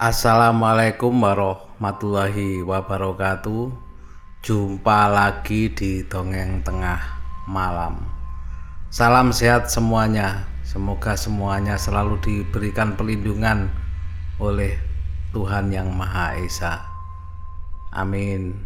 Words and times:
Assalamualaikum 0.00 1.12
warahmatullahi 1.12 2.64
wabarakatuh. 2.64 3.68
Jumpa 4.40 5.12
lagi 5.12 5.68
di 5.76 6.00
Dongeng 6.08 6.64
Tengah 6.64 7.20
Malam. 7.44 8.00
Salam 8.88 9.28
sehat 9.28 9.68
semuanya. 9.68 10.48
Semoga 10.64 11.20
semuanya 11.20 11.76
selalu 11.76 12.16
diberikan 12.24 12.96
pelindungan 12.96 13.68
oleh 14.40 14.80
Tuhan 15.36 15.68
Yang 15.68 15.92
Maha 15.92 16.32
Esa. 16.40 16.80
Amin. 17.92 18.56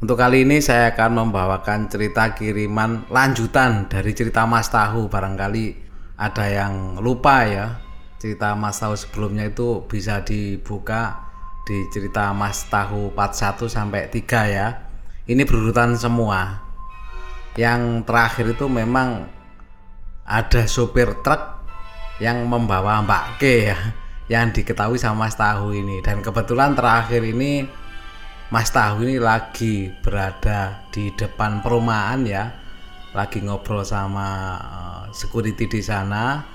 Untuk 0.00 0.16
kali 0.16 0.48
ini 0.48 0.64
saya 0.64 0.96
akan 0.96 1.20
membawakan 1.20 1.92
cerita 1.92 2.32
kiriman 2.32 3.04
lanjutan 3.12 3.92
dari 3.92 4.16
cerita 4.16 4.48
Mas 4.48 4.72
Tahu. 4.72 5.04
Barangkali 5.04 5.76
ada 6.16 6.48
yang 6.48 6.96
lupa 6.96 7.44
ya 7.44 7.89
cerita 8.20 8.52
Mas 8.52 8.76
Tahu 8.76 8.92
sebelumnya 8.94 9.48
itu 9.48 9.80
bisa 9.88 10.20
dibuka 10.20 11.24
di 11.64 11.88
cerita 11.88 12.36
Mas 12.36 12.68
Tahu 12.68 13.16
part 13.16 13.32
1 13.32 13.64
sampai 13.64 14.12
3 14.12 14.44
ya. 14.52 14.68
Ini 15.24 15.42
berurutan 15.48 15.96
semua. 15.96 16.60
Yang 17.56 18.04
terakhir 18.04 18.46
itu 18.52 18.68
memang 18.68 19.24
ada 20.28 20.62
sopir 20.68 21.10
truk 21.24 21.42
yang 22.20 22.44
membawa 22.44 23.00
Mbak 23.02 23.24
K 23.40 23.42
ya 23.72 23.78
yang 24.30 24.54
diketahui 24.54 24.94
sama 25.00 25.26
Mas 25.26 25.34
Tahu 25.34 25.74
ini 25.74 25.98
dan 26.06 26.22
kebetulan 26.22 26.78
terakhir 26.78 27.26
ini 27.26 27.66
Mas 28.54 28.70
Tahu 28.70 29.02
ini 29.02 29.18
lagi 29.18 29.90
berada 30.04 30.86
di 30.94 31.10
depan 31.18 31.58
perumahan 31.58 32.22
ya 32.22 32.54
lagi 33.10 33.42
ngobrol 33.42 33.82
sama 33.82 34.54
uh, 34.62 35.04
security 35.10 35.66
di 35.66 35.82
sana 35.82 36.46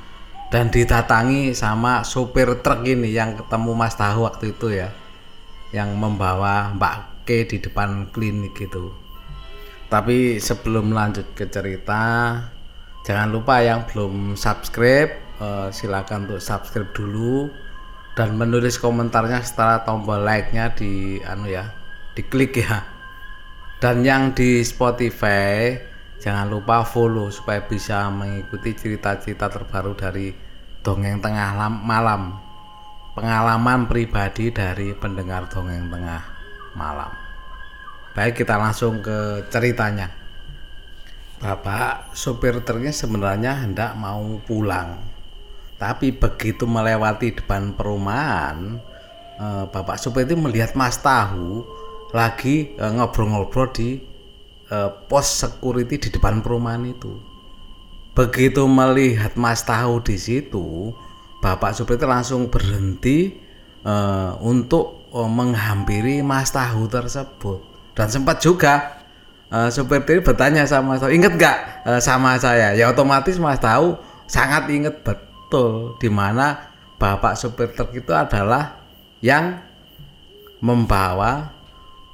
dan 0.55 0.71
didatangi 0.71 1.51
sama 1.51 2.07
sopir 2.07 2.47
truk 2.63 2.87
ini 2.87 3.11
yang 3.11 3.35
ketemu 3.35 3.75
Mas 3.75 3.99
Tahu 3.99 4.23
waktu 4.23 4.55
itu 4.55 4.71
ya. 4.71 4.87
Yang 5.75 5.99
membawa 5.99 6.71
Mbak 6.71 7.27
K 7.27 7.43
di 7.43 7.57
depan 7.59 8.07
klinik 8.15 8.55
gitu. 8.55 8.95
Tapi 9.91 10.39
sebelum 10.39 10.95
lanjut 10.95 11.27
ke 11.35 11.51
cerita 11.51 12.39
jangan 13.03 13.35
lupa 13.35 13.59
yang 13.59 13.83
belum 13.83 14.39
subscribe 14.39 15.11
eh, 15.43 15.67
silakan 15.75 16.31
untuk 16.31 16.39
subscribe 16.39 16.87
dulu. 16.95 17.51
Dan 18.15 18.39
menulis 18.39 18.79
komentarnya 18.79 19.43
setelah 19.43 19.83
tombol 19.83 20.23
like-nya 20.23 20.71
di 20.71 21.19
anu 21.27 21.51
ya 21.51 21.67
diklik 22.15 22.63
ya. 22.63 22.79
Dan 23.83 24.07
yang 24.07 24.31
di 24.31 24.63
Spotify 24.63 25.75
Jangan 26.15 26.47
lupa 26.47 26.81
follow 26.81 27.27
supaya 27.29 27.61
bisa 27.61 28.07
mengikuti 28.07 28.71
cerita-cerita 28.71 29.51
terbaru 29.51 29.93
dari 29.93 30.44
Dongeng 30.85 31.17
Tengah 31.17 31.57
Malam. 31.81 32.37
Pengalaman 33.17 33.89
pribadi 33.89 34.53
dari 34.53 34.93
pendengar 34.93 35.49
Dongeng 35.49 35.89
Tengah 35.89 36.21
Malam. 36.77 37.09
Baik, 38.13 38.45
kita 38.45 38.61
langsung 38.61 39.01
ke 39.01 39.49
ceritanya. 39.49 40.13
Bapak 41.41 42.13
sopir 42.13 42.61
truknya 42.61 42.93
sebenarnya 42.93 43.65
hendak 43.65 43.97
mau 43.97 44.37
pulang. 44.45 45.01
Tapi 45.81 46.13
begitu 46.13 46.69
melewati 46.69 47.33
depan 47.33 47.73
perumahan, 47.73 48.77
eh, 49.41 49.65
Bapak 49.65 49.97
sopir 49.97 50.29
itu 50.29 50.37
melihat 50.37 50.77
Mas 50.77 51.01
Tahu 51.01 51.65
lagi 52.13 52.77
eh, 52.77 52.91
ngobrol-ngobrol 52.93 53.73
di 53.73 54.15
uh, 54.71 54.89
pos 55.09 55.45
security 55.45 55.99
di 55.99 56.09
depan 56.13 56.41
perumahan 56.41 56.85
itu. 56.85 57.34
Begitu 58.15 58.63
melihat 58.63 59.35
Mas 59.35 59.67
Tahu 59.67 59.99
di 59.99 60.15
situ, 60.15 60.95
Bapak 61.43 61.75
supir 61.75 61.99
itu 61.99 62.07
langsung 62.07 62.47
berhenti 62.47 63.35
uh, 63.83 64.39
untuk 64.39 65.11
uh, 65.11 65.27
menghampiri 65.27 66.23
Mas 66.23 66.49
Tahu 66.55 66.87
tersebut. 66.87 67.59
Dan 67.91 68.07
sempat 68.07 68.39
juga 68.39 69.03
uh, 69.51 69.67
supir 69.67 69.99
itu 70.07 70.23
bertanya 70.23 70.63
sama 70.63 70.95
Mas 70.95 71.03
Tahu, 71.03 71.11
inget 71.11 71.35
gak 71.35 71.83
uh, 71.83 71.99
sama 71.99 72.39
saya? 72.39 72.71
Ya 72.71 72.87
otomatis 72.87 73.35
Mas 73.35 73.59
Tahu 73.59 73.99
sangat 74.31 74.71
inget 74.71 75.03
betul 75.03 75.99
di 75.99 76.07
mana 76.07 76.71
Bapak 76.95 77.35
supir 77.35 77.75
itu 77.75 78.11
adalah 78.15 78.79
yang 79.19 79.59
membawa 80.63 81.51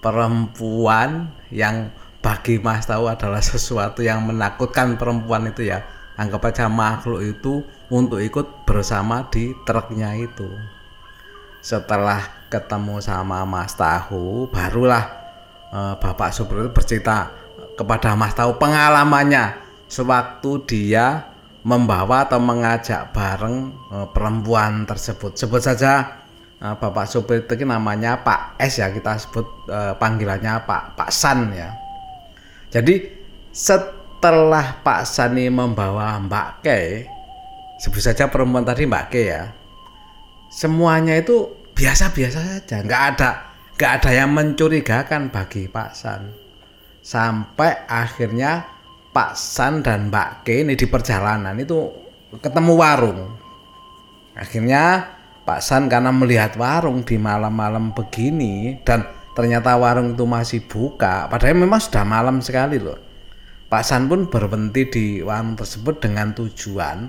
perempuan 0.02 1.30
yang 1.54 1.94
bagi 2.22 2.62
Mas 2.62 2.86
tahu 2.86 3.10
adalah 3.10 3.42
sesuatu 3.42 4.06
yang 4.06 4.24
menakutkan 4.24 4.96
perempuan 4.96 5.50
itu 5.50 5.68
ya. 5.68 5.82
Anggap 6.16 6.54
aja 6.54 6.70
makhluk 6.70 7.26
itu 7.26 7.66
untuk 7.90 8.22
ikut 8.22 8.64
bersama 8.70 9.26
di 9.34 9.58
truknya 9.66 10.14
itu. 10.14 10.46
Setelah 11.66 12.22
ketemu 12.54 13.02
sama 13.02 13.42
Mas 13.50 13.74
Tahu 13.74 14.46
barulah 14.54 15.06
eh, 15.74 15.94
Bapak 15.98 16.30
Supri 16.30 16.62
itu 16.62 16.70
bercerita 16.70 17.34
kepada 17.74 18.14
Mas 18.14 18.38
Tahu 18.38 18.62
pengalamannya 18.62 19.58
sewaktu 19.90 20.62
dia 20.70 21.26
membawa 21.66 22.26
atau 22.30 22.38
mengajak 22.38 23.10
bareng 23.18 23.74
eh, 23.90 24.08
perempuan 24.14 24.86
tersebut. 24.86 25.42
Sebut 25.42 25.62
saja 25.64 26.22
eh, 26.62 26.76
Bapak 26.78 27.10
Supri 27.10 27.42
itu 27.42 27.66
namanya 27.66 28.22
Pak 28.22 28.62
S 28.62 28.78
ya 28.78 28.94
kita 28.94 29.18
sebut 29.18 29.66
eh, 29.74 29.98
panggilannya 29.98 30.70
Pak 30.70 31.02
Pak 31.02 31.10
San 31.10 31.50
ya 31.50 31.81
jadi 32.72 32.96
setelah 33.52 34.80
Pak 34.80 35.04
Sani 35.04 35.52
membawa 35.52 36.16
Mbak 36.24 36.50
Ke, 36.64 36.80
sebut 37.84 38.00
saja 38.00 38.32
perempuan 38.32 38.64
tadi 38.64 38.88
Mbak 38.88 39.06
Ke 39.12 39.22
ya, 39.28 39.52
semuanya 40.48 41.20
itu 41.20 41.52
biasa-biasa 41.76 42.40
saja, 42.40 42.80
nggak 42.82 43.04
ada 43.16 43.52
nggak 43.76 43.92
ada 43.98 44.12
yang 44.14 44.32
mencurigakan 44.32 45.34
bagi 45.34 45.68
Pak 45.68 45.92
San. 45.98 46.32
Sampai 47.02 47.82
akhirnya 47.90 48.62
Pak 49.12 49.34
San 49.34 49.82
dan 49.84 50.14
Mbak 50.14 50.48
Ke 50.48 50.64
ini 50.64 50.78
di 50.78 50.86
perjalanan 50.88 51.58
itu 51.58 51.90
ketemu 52.40 52.74
warung. 52.78 53.22
Akhirnya 54.38 55.12
Pak 55.44 55.60
San 55.60 55.90
karena 55.92 56.14
melihat 56.14 56.56
warung 56.56 57.04
di 57.04 57.18
malam-malam 57.18 57.92
begini 57.92 58.80
dan 58.86 59.04
ternyata 59.32 59.76
warung 59.80 60.16
itu 60.16 60.26
masih 60.28 60.64
buka. 60.66 61.28
Padahal 61.32 61.58
memang 61.58 61.80
sudah 61.80 62.04
malam 62.04 62.44
sekali 62.44 62.78
loh. 62.78 63.00
Pak 63.72 63.84
San 63.88 64.12
pun 64.12 64.28
berhenti 64.28 64.84
di 64.92 65.06
warung 65.24 65.56
tersebut 65.56 66.04
dengan 66.04 66.36
tujuan 66.36 67.08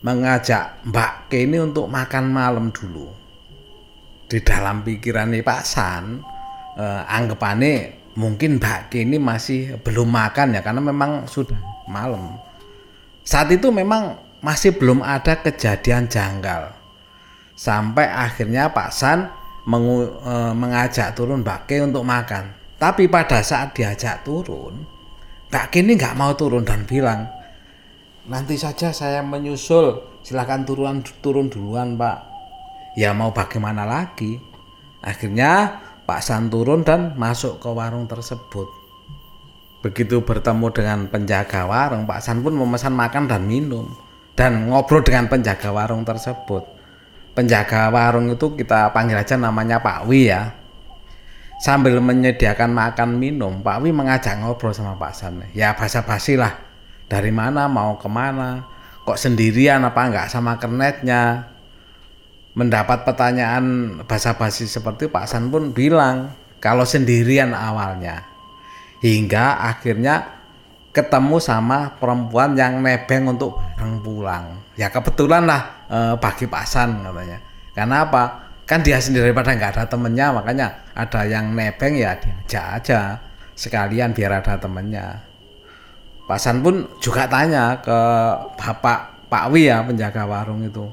mengajak 0.00 0.86
Mbak 0.88 1.12
Ke 1.28 1.44
ini 1.44 1.60
untuk 1.60 1.90
makan 1.90 2.32
malam 2.32 2.72
dulu. 2.72 3.12
Di 4.28 4.40
dalam 4.40 4.84
pikiran 4.84 5.36
Pak 5.44 5.62
San 5.68 6.24
eh, 6.80 7.02
anggapannya 7.04 8.14
mungkin 8.16 8.56
Mbak 8.56 8.80
Ke 8.88 9.04
ini 9.04 9.20
masih 9.20 9.76
belum 9.84 10.08
makan 10.08 10.56
ya 10.56 10.60
karena 10.64 10.80
memang 10.80 11.28
sudah 11.28 11.58
malam. 11.84 12.40
Saat 13.20 13.52
itu 13.52 13.68
memang 13.68 14.16
masih 14.40 14.72
belum 14.80 15.04
ada 15.04 15.36
kejadian 15.44 16.08
janggal. 16.08 16.72
Sampai 17.58 18.06
akhirnya 18.06 18.70
Pak 18.70 18.90
San 18.94 19.28
mengu, 19.68 20.08
e, 20.24 20.34
mengajak 20.56 21.12
turun 21.12 21.44
Mbak 21.44 21.68
untuk 21.84 22.02
makan. 22.02 22.56
Tapi 22.80 23.04
pada 23.12 23.44
saat 23.44 23.76
diajak 23.76 24.24
turun, 24.24 24.80
Mbak 25.52 25.76
ini 25.76 25.92
nggak 26.00 26.16
mau 26.16 26.32
turun 26.32 26.64
dan 26.64 26.88
bilang, 26.88 27.28
nanti 28.24 28.56
saja 28.56 28.88
saya 28.96 29.20
menyusul, 29.20 30.00
silahkan 30.24 30.64
turun 30.64 31.04
turun 31.20 31.52
duluan 31.52 32.00
Pak. 32.00 32.18
Ya 32.96 33.12
mau 33.12 33.30
bagaimana 33.36 33.84
lagi? 33.84 34.40
Akhirnya 35.04 35.84
Pak 36.08 36.24
San 36.24 36.48
turun 36.48 36.82
dan 36.82 37.12
masuk 37.20 37.60
ke 37.60 37.68
warung 37.68 38.08
tersebut. 38.08 38.66
Begitu 39.84 40.24
bertemu 40.24 40.66
dengan 40.74 40.98
penjaga 41.06 41.68
warung, 41.68 42.08
Pak 42.08 42.24
San 42.24 42.40
pun 42.40 42.56
memesan 42.56 42.96
makan 42.96 43.30
dan 43.30 43.46
minum 43.46 43.86
dan 44.34 44.70
ngobrol 44.70 45.02
dengan 45.02 45.26
penjaga 45.26 45.70
warung 45.70 46.06
tersebut 46.06 46.77
penjaga 47.38 47.86
warung 47.94 48.34
itu 48.34 48.58
kita 48.58 48.90
panggil 48.90 49.22
aja 49.22 49.38
namanya 49.38 49.78
Pak 49.78 50.10
Wi 50.10 50.26
ya. 50.26 50.58
Sambil 51.62 52.02
menyediakan 52.02 52.74
makan 52.74 53.14
minum, 53.14 53.62
Pak 53.62 53.78
Wi 53.78 53.94
mengajak 53.94 54.42
ngobrol 54.42 54.74
sama 54.74 54.98
Pak 54.98 55.14
San. 55.14 55.38
Ya 55.54 55.70
basa-basi 55.78 56.34
lah. 56.34 56.58
Dari 57.06 57.30
mana 57.30 57.70
mau 57.70 57.94
ke 57.94 58.10
mana? 58.10 58.66
Kok 59.06 59.14
sendirian 59.14 59.86
apa 59.86 60.10
enggak 60.10 60.26
sama 60.34 60.58
kernetnya? 60.58 61.54
Mendapat 62.58 63.06
pertanyaan 63.06 63.96
basa-basi 64.02 64.66
seperti 64.66 65.06
Pak 65.06 65.30
San 65.30 65.46
pun 65.46 65.70
bilang 65.70 66.34
kalau 66.58 66.82
sendirian 66.82 67.54
awalnya. 67.54 68.26
Hingga 68.98 69.62
akhirnya 69.62 70.42
ketemu 70.90 71.38
sama 71.38 71.94
perempuan 72.02 72.58
yang 72.58 72.82
nebeng 72.82 73.30
untuk 73.30 73.62
pulang. 74.02 74.58
Ya 74.74 74.90
kebetulan 74.90 75.46
lah 75.46 75.77
eh, 75.88 76.14
bagi 76.20 76.46
pasan 76.48 77.02
katanya. 77.04 77.38
Karena 77.74 77.96
apa? 78.04 78.24
Kan 78.68 78.84
dia 78.84 79.00
sendiri 79.00 79.32
pada 79.32 79.56
nggak 79.56 79.80
ada 79.80 79.84
temennya, 79.88 80.28
makanya 80.28 80.68
ada 80.92 81.24
yang 81.24 81.56
nebeng 81.56 81.96
ya 81.96 82.12
diajak 82.20 82.64
aja 82.76 83.00
sekalian 83.56 84.12
biar 84.12 84.44
ada 84.44 84.60
temennya. 84.60 85.24
Pasan 86.28 86.60
pun 86.60 86.84
juga 87.00 87.24
tanya 87.24 87.80
ke 87.80 87.98
bapak 88.60 89.26
Pak 89.32 89.44
Wi 89.52 89.68
ya 89.72 89.80
penjaga 89.84 90.24
warung 90.28 90.64
itu. 90.64 90.84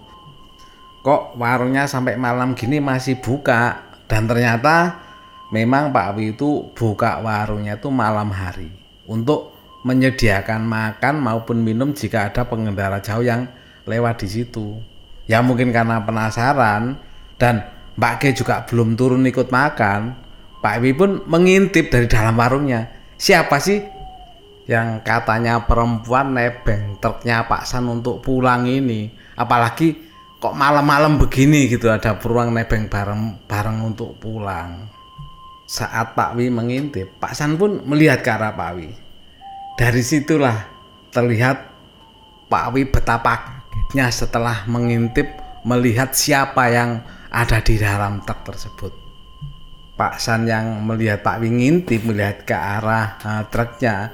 kok 1.06 1.38
warungnya 1.38 1.86
sampai 1.86 2.18
malam 2.18 2.58
gini 2.58 2.82
masih 2.82 3.22
buka 3.22 3.78
dan 4.10 4.26
ternyata 4.26 5.06
memang 5.54 5.94
Pak 5.94 6.18
Wi 6.18 6.34
itu 6.34 6.74
buka 6.74 7.22
warungnya 7.22 7.78
itu 7.78 7.94
malam 7.94 8.34
hari 8.34 8.74
untuk 9.06 9.54
menyediakan 9.86 10.66
makan 10.66 11.22
maupun 11.22 11.62
minum 11.62 11.94
jika 11.94 12.34
ada 12.34 12.50
pengendara 12.50 12.98
jauh 13.06 13.22
yang 13.22 13.46
lewat 13.86 14.26
di 14.26 14.28
situ. 14.30 14.78
Ya 15.26 15.42
mungkin 15.42 15.74
karena 15.74 16.02
penasaran 16.06 17.02
dan 17.42 17.66
Mbak 17.96 18.14
G 18.20 18.24
juga 18.44 18.68
belum 18.68 19.00
turun 19.00 19.24
ikut 19.24 19.50
makan, 19.50 20.14
Pak 20.60 20.76
Wi 20.84 20.92
pun 20.92 21.24
mengintip 21.26 21.88
dari 21.88 22.06
dalam 22.12 22.36
warungnya. 22.36 22.92
Siapa 23.16 23.56
sih 23.64 23.80
yang 24.68 25.00
katanya 25.06 25.64
perempuan 25.64 26.36
nebeng 26.36 27.00
truknya 27.00 27.48
Pak 27.48 27.64
San 27.64 27.88
untuk 27.88 28.20
pulang 28.20 28.68
ini? 28.68 29.08
Apalagi 29.40 29.96
kok 30.44 30.52
malam-malam 30.52 31.16
begini 31.16 31.72
gitu 31.72 31.88
ada 31.88 32.20
peruang 32.20 32.52
nebeng 32.52 32.92
bareng 32.92 33.48
bareng 33.48 33.80
untuk 33.82 34.20
pulang. 34.20 34.92
Saat 35.66 36.14
Pak 36.14 36.38
Wi 36.38 36.52
mengintip, 36.52 37.18
Pak 37.18 37.34
San 37.34 37.58
pun 37.58 37.82
melihat 37.88 38.22
ke 38.22 38.30
arah 38.30 38.54
Pak 38.54 38.72
Wi. 38.76 38.92
Dari 39.80 40.04
situlah 40.04 40.68
terlihat 41.16 41.58
Pak 42.52 42.66
Wi 42.76 42.86
betapa 42.86 43.55
kagetnya 43.86 44.10
setelah 44.10 44.58
mengintip 44.66 45.30
melihat 45.62 46.10
siapa 46.18 46.74
yang 46.74 47.06
ada 47.30 47.62
di 47.62 47.78
dalam 47.78 48.26
truk 48.26 48.42
tersebut. 48.42 48.94
Pak 49.96 50.18
San 50.18 50.50
yang 50.50 50.82
melihat 50.82 51.22
Pak 51.22 51.40
Wi 51.40 51.54
ngintip 51.54 52.02
melihat 52.04 52.44
ke 52.44 52.58
arah 52.58 53.16
uh, 53.22 53.44
truknya 53.48 54.12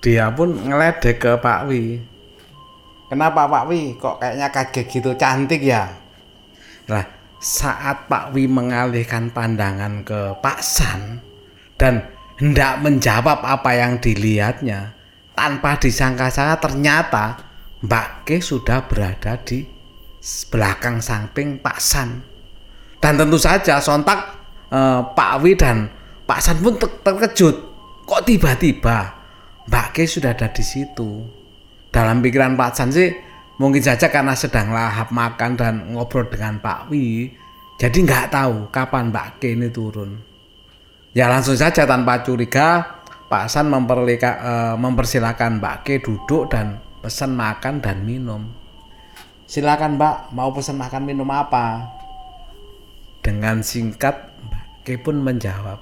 dia 0.00 0.32
pun 0.32 0.50
ngeledek 0.64 1.20
ke 1.20 1.32
Pak 1.38 1.60
Wi. 1.68 2.00
Kenapa 3.12 3.46
Pak 3.46 3.64
Wi 3.68 3.94
kok 4.00 4.18
kayaknya 4.18 4.48
kaget 4.50 4.86
gitu? 4.90 5.10
Cantik 5.14 5.60
ya? 5.62 5.92
Nah 6.88 7.04
saat 7.38 8.08
Pak 8.08 8.32
Wi 8.32 8.48
mengalihkan 8.48 9.28
pandangan 9.28 10.02
ke 10.02 10.40
Pak 10.40 10.64
San 10.64 11.20
dan 11.76 12.08
hendak 12.40 12.80
menjawab 12.82 13.44
apa 13.44 13.70
yang 13.76 14.00
dilihatnya 14.02 14.96
tanpa 15.36 15.78
disangka-sangka 15.78 16.58
ternyata 16.58 17.43
Mbak 17.84 18.08
Ke 18.24 18.36
sudah 18.40 18.88
berada 18.88 19.36
di 19.44 19.60
belakang 20.48 21.04
samping 21.04 21.60
Pak 21.60 21.78
San 21.84 22.24
dan 22.96 23.20
tentu 23.20 23.36
saja 23.36 23.76
sontak 23.76 24.40
eh, 24.72 25.00
Pak 25.12 25.32
Wi 25.44 25.52
dan 25.52 25.92
Pak 26.24 26.40
San 26.40 26.64
pun 26.64 26.80
ter 26.80 26.88
terkejut. 27.04 27.76
Kok 28.04 28.24
tiba-tiba 28.24 29.12
Mbak 29.68 29.86
Ke 29.92 30.02
sudah 30.08 30.32
ada 30.32 30.48
di 30.48 30.64
situ? 30.64 31.24
Dalam 31.92 32.24
pikiran 32.24 32.56
Pak 32.56 32.72
San 32.72 32.88
sih 32.88 33.12
mungkin 33.60 33.84
saja 33.84 34.08
karena 34.08 34.32
sedang 34.32 34.72
lahap 34.72 35.12
makan 35.12 35.52
dan 35.54 35.74
ngobrol 35.92 36.24
dengan 36.26 36.58
Pak 36.64 36.88
Wi, 36.88 37.28
jadi 37.76 37.94
nggak 37.94 38.32
tahu 38.32 38.72
kapan 38.72 39.12
Mbak 39.12 39.28
Ke 39.44 39.52
ini 39.52 39.68
turun. 39.68 40.16
Ya 41.12 41.28
langsung 41.28 41.54
saja 41.54 41.84
tanpa 41.84 42.24
curiga 42.24 43.00
Pak 43.28 43.46
San 43.52 43.68
memperlika, 43.68 44.30
uh, 44.40 44.74
mempersilahkan 44.80 45.60
Mbak 45.60 45.76
Ke 45.84 45.94
duduk 46.00 46.48
dan 46.48 46.80
pesan 47.04 47.36
makan 47.36 47.84
dan 47.84 48.00
minum. 48.00 48.48
Silakan 49.44 50.00
Mbak, 50.00 50.32
mau 50.32 50.48
pesan 50.56 50.80
makan 50.80 51.04
minum 51.04 51.28
apa? 51.28 51.92
Dengan 53.20 53.60
singkat 53.60 54.32
Ki 54.84 55.00
pun 55.00 55.16
menjawab, 55.16 55.80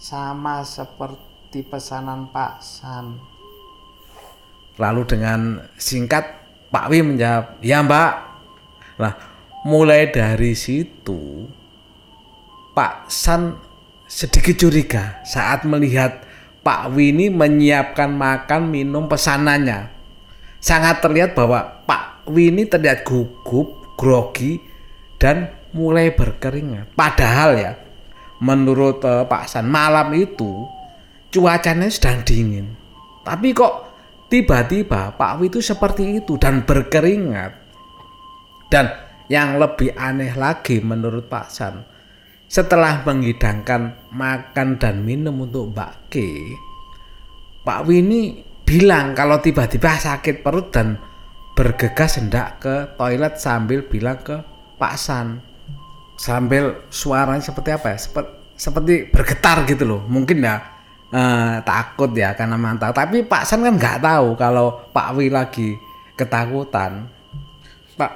sama 0.00 0.64
seperti 0.64 1.60
pesanan 1.64 2.32
Pak 2.32 2.64
San. 2.64 3.20
Lalu 4.80 5.04
dengan 5.04 5.60
singkat 5.76 6.24
Pak 6.72 6.88
Wi 6.88 7.04
menjawab, 7.04 7.60
ya 7.60 7.84
Mbak. 7.84 8.12
Nah, 9.00 9.14
mulai 9.68 10.08
dari 10.08 10.56
situ 10.56 11.48
Pak 12.72 13.12
San 13.12 13.56
sedikit 14.08 14.64
curiga 14.64 15.20
saat 15.28 15.68
melihat 15.68 16.24
Pak 16.62 16.94
Wi 16.94 17.10
ini 17.10 17.26
menyiapkan 17.26 18.14
makan 18.14 18.70
minum 18.70 19.10
pesanannya. 19.10 19.90
Sangat 20.62 21.02
terlihat 21.02 21.34
bahwa 21.34 21.82
Pak 21.82 22.30
Wi 22.30 22.54
ini 22.54 22.70
terlihat 22.70 23.02
gugup, 23.02 23.98
grogi, 23.98 24.62
dan 25.18 25.50
mulai 25.74 26.14
berkeringat. 26.14 26.94
Padahal 26.94 27.50
ya, 27.58 27.72
menurut 28.38 29.02
uh, 29.02 29.26
Pak 29.26 29.50
San 29.50 29.66
malam 29.66 30.14
itu 30.14 30.66
cuacanya 31.34 31.90
sedang 31.90 32.22
dingin. 32.22 32.78
Tapi 33.26 33.50
kok 33.50 33.74
tiba-tiba 34.30 35.18
Pak 35.18 35.32
Wi 35.42 35.50
itu 35.50 35.58
seperti 35.58 36.22
itu 36.22 36.38
dan 36.38 36.62
berkeringat. 36.62 37.58
Dan 38.70 38.86
yang 39.26 39.58
lebih 39.58 39.98
aneh 39.98 40.32
lagi 40.38 40.78
menurut 40.78 41.26
Pak 41.26 41.46
San, 41.50 41.82
setelah 42.52 43.00
menghidangkan 43.08 44.12
makan 44.12 44.76
dan 44.76 45.00
minum 45.08 45.40
untuk 45.40 45.72
Mbak 45.72 46.12
K, 46.12 46.16
Pak 47.64 47.88
Wi 47.88 48.04
ini 48.04 48.20
bilang 48.68 49.16
kalau 49.16 49.40
tiba-tiba 49.40 49.96
sakit 49.96 50.44
perut 50.44 50.68
dan 50.68 51.00
bergegas 51.56 52.20
hendak 52.20 52.60
ke 52.60 52.92
toilet 53.00 53.40
sambil 53.40 53.88
bilang 53.88 54.20
ke 54.20 54.36
Pak 54.76 55.00
San. 55.00 55.40
Sambil 56.20 56.76
suaranya 56.92 57.40
seperti 57.40 57.72
apa 57.72 57.96
ya? 57.96 57.98
Seperti, 57.98 58.30
seperti 58.60 58.94
bergetar 59.08 59.64
gitu 59.64 59.88
loh. 59.88 60.04
Mungkin 60.04 60.44
ya 60.44 60.60
eh, 61.08 61.56
takut 61.64 62.12
ya 62.12 62.36
karena 62.36 62.60
mantap. 62.60 62.92
Tapi 62.92 63.24
Pak 63.24 63.48
San 63.48 63.64
kan 63.64 63.80
nggak 63.80 64.04
tahu 64.04 64.36
kalau 64.36 64.92
Pak 64.92 65.08
Wi 65.16 65.32
lagi 65.32 65.72
ketakutan. 66.20 67.08
Pak 67.96 68.12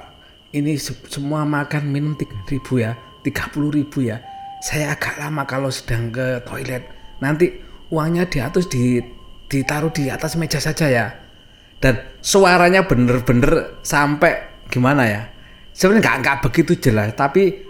ini 0.53 0.77
semua 1.09 1.41
makan 1.41 1.89
minum 1.89 2.13
tiga 2.13 2.37
ribu 2.45 2.85
ya 2.85 3.06
tiga 3.23 3.49
puluh 3.49 3.73
ribu 3.73 4.05
ya 4.05 4.21
saya 4.61 4.97
agak 4.97 5.21
lama 5.21 5.45
kalau 5.45 5.69
sedang 5.69 6.09
ke 6.09 6.41
toilet 6.45 6.83
nanti 7.21 7.53
uangnya 7.93 8.25
di 8.27 8.39
atas 8.41 8.65
di 8.67 8.99
ditaruh 9.47 9.93
di 9.93 10.11
atas 10.11 10.35
meja 10.35 10.59
saja 10.59 10.85
ya 10.89 11.07
dan 11.79 12.01
suaranya 12.19 12.83
bener-bener 12.83 13.79
sampai 13.85 14.65
gimana 14.67 15.07
ya 15.07 15.21
sebenarnya 15.71 16.03
nggak 16.03 16.17
nggak 16.21 16.39
begitu 16.49 16.71
jelas 16.89 17.13
tapi 17.15 17.67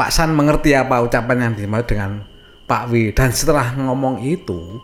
Pak 0.00 0.10
San 0.12 0.32
mengerti 0.32 0.72
apa 0.72 1.04
ucapan 1.04 1.50
yang 1.50 1.54
dimaksud 1.60 1.88
dengan 1.92 2.24
Pak 2.64 2.88
Wi 2.88 3.12
dan 3.12 3.36
setelah 3.36 3.76
ngomong 3.76 4.24
itu 4.24 4.80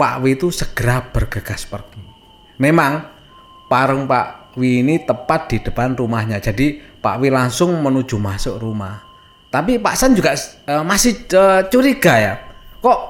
Pak 0.00 0.24
Wi 0.24 0.32
itu 0.32 0.48
segera 0.48 1.04
bergegas 1.12 1.68
pergi. 1.68 2.00
Memang 2.56 3.04
parung 3.68 4.08
Pak 4.08 4.56
Wi 4.56 4.80
ini 4.80 5.04
tepat 5.04 5.52
di 5.52 5.60
depan 5.60 5.92
rumahnya. 5.92 6.40
Jadi 6.40 6.80
Pak 6.80 7.20
Wi 7.20 7.28
langsung 7.28 7.76
menuju 7.84 8.16
masuk 8.16 8.56
rumah. 8.56 9.09
Tapi 9.50 9.82
Pak 9.82 9.94
San 9.98 10.14
juga 10.14 10.32
uh, 10.38 10.86
masih 10.86 11.26
uh, 11.34 11.66
curiga 11.66 12.14
ya. 12.14 12.34
Kok 12.78 13.00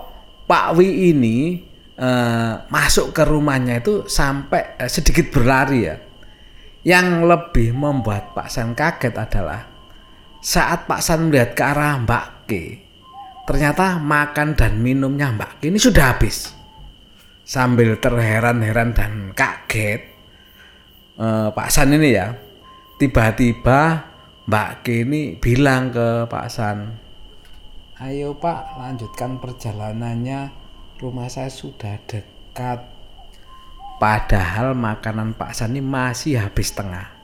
Pak 0.48 0.72
Wi 0.80 1.12
ini 1.12 1.60
uh, 2.00 2.64
masuk 2.72 3.12
ke 3.12 3.22
rumahnya 3.28 3.84
itu 3.84 4.08
sampai 4.08 4.80
uh, 4.80 4.88
sedikit 4.88 5.28
berlari 5.28 5.84
ya. 5.84 5.96
Yang 6.80 7.28
lebih 7.28 7.76
membuat 7.76 8.32
Pak 8.32 8.48
San 8.48 8.72
kaget 8.72 9.12
adalah 9.20 9.68
saat 10.40 10.88
Pak 10.88 11.04
San 11.04 11.28
melihat 11.28 11.52
ke 11.52 11.60
arah 11.60 12.00
Mbak 12.00 12.26
Ke, 12.48 12.64
ternyata 13.44 14.00
makan 14.00 14.56
dan 14.56 14.80
minumnya 14.80 15.28
Mbak 15.28 15.60
Ke 15.60 15.64
ini 15.68 15.76
sudah 15.76 16.16
habis. 16.16 16.56
Sambil 17.44 18.00
terheran-heran 18.00 18.96
dan 18.96 19.36
kaget, 19.36 20.00
eh, 21.20 21.48
Pak 21.52 21.68
San 21.68 21.92
ini 21.92 22.16
ya, 22.16 22.32
tiba-tiba 22.96 24.09
Mbak 24.50 24.82
Ke 24.82 25.06
ini 25.06 25.38
bilang 25.38 25.94
ke 25.94 26.26
Pak 26.26 26.50
San, 26.50 26.98
Ayo 28.02 28.34
Pak, 28.34 28.82
lanjutkan 28.82 29.38
perjalanannya. 29.38 30.50
Rumah 30.98 31.30
saya 31.30 31.46
sudah 31.46 31.94
dekat. 32.10 32.82
Padahal 34.02 34.74
makanan 34.74 35.38
Pak 35.38 35.54
San 35.54 35.78
ini 35.78 35.78
masih 35.78 36.42
habis 36.42 36.74
tengah. 36.74 37.14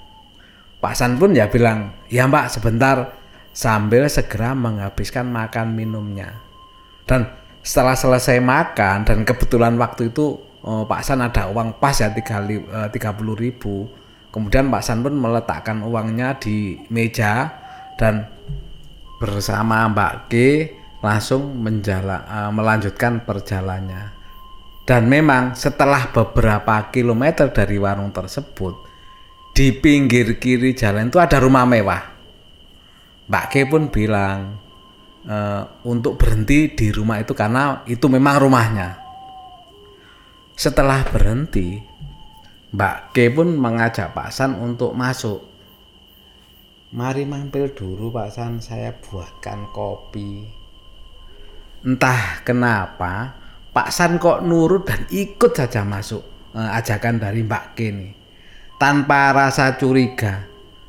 Pak 0.78 0.94
San 0.94 1.18
pun 1.18 1.34
ya 1.34 1.50
bilang, 1.50 1.98
ya 2.06 2.30
mbak 2.30 2.46
sebentar 2.46 3.18
sambil 3.50 4.06
segera 4.06 4.54
menghabiskan 4.54 5.26
makan 5.26 5.74
minumnya. 5.74 6.30
Dan 7.10 7.26
setelah 7.58 7.98
selesai 7.98 8.38
makan 8.38 9.02
dan 9.02 9.26
kebetulan 9.26 9.74
waktu 9.82 10.14
itu 10.14 10.38
oh, 10.62 10.86
Pak 10.86 11.02
San 11.02 11.18
ada 11.26 11.50
uang 11.50 11.82
pas 11.82 11.98
ya 11.98 12.06
30 12.06 12.22
eh, 12.22 13.34
ribu. 13.34 14.05
Kemudian 14.36 14.68
Pak 14.68 14.84
San 14.84 15.00
pun 15.00 15.16
meletakkan 15.16 15.80
uangnya 15.80 16.36
di 16.36 16.76
meja 16.92 17.56
dan 17.96 18.28
bersama 19.16 19.88
Mbak 19.88 20.14
K 20.28 20.32
langsung 21.00 21.56
menjala, 21.56 22.28
uh, 22.28 22.52
melanjutkan 22.52 23.24
perjalanannya. 23.24 24.12
Dan 24.84 25.08
memang 25.08 25.56
setelah 25.56 26.12
beberapa 26.12 26.92
kilometer 26.92 27.48
dari 27.48 27.80
warung 27.80 28.12
tersebut, 28.12 28.76
di 29.56 29.72
pinggir 29.72 30.36
kiri 30.36 30.76
jalan 30.76 31.08
itu 31.08 31.16
ada 31.16 31.40
rumah 31.40 31.64
mewah. 31.64 32.02
Mbak 33.26 33.46
Ke 33.50 33.66
pun 33.66 33.90
bilang 33.90 34.60
e, 35.26 35.36
untuk 35.88 36.14
berhenti 36.14 36.70
di 36.70 36.94
rumah 36.94 37.18
itu 37.18 37.34
karena 37.34 37.82
itu 37.90 38.06
memang 38.06 38.38
rumahnya. 38.38 39.00
Setelah 40.54 41.02
berhenti, 41.08 41.82
Mbak 42.74 43.14
Ke 43.14 43.30
pun 43.30 43.54
mengajak 43.54 44.10
Pak 44.10 44.34
San 44.34 44.58
untuk 44.58 44.90
masuk. 44.96 45.54
mari 46.96 47.28
mampir 47.28 47.70
dulu 47.76 48.10
Pak 48.10 48.28
San. 48.34 48.58
Saya 48.58 48.90
buatkan 48.90 49.70
kopi. 49.70 50.42
Entah 51.86 52.42
kenapa 52.42 53.38
Pak 53.70 53.88
San 53.94 54.18
kok 54.18 54.42
nurut 54.42 54.82
dan 54.82 55.06
ikut 55.12 55.52
saja 55.54 55.86
masuk 55.86 56.24
eh, 56.56 56.70
ajakan 56.80 57.22
dari 57.22 57.46
Mbak 57.46 57.66
Kini 57.78 58.08
tanpa 58.80 59.30
rasa 59.30 59.78
curiga 59.78 60.42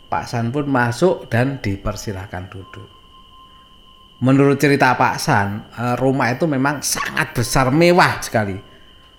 Pak 0.08 0.26
San 0.26 0.50
pun 0.50 0.66
masuk 0.66 1.30
dan 1.30 1.62
dipersilahkan 1.62 2.50
duduk. 2.50 2.90
Menurut 4.24 4.58
cerita 4.58 4.98
Pak 4.98 5.16
San 5.22 5.70
eh, 5.78 5.94
rumah 6.02 6.34
itu 6.34 6.50
memang 6.50 6.82
sangat 6.82 7.38
besar 7.38 7.70
mewah 7.70 8.18
sekali. 8.18 8.58